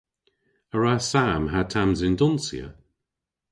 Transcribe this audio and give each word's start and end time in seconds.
A 0.75 0.77
wra 0.77 0.93
Sam 1.11 1.43
ha 1.53 1.61
Tamzyn 1.71 2.15
donsya? 2.19 2.67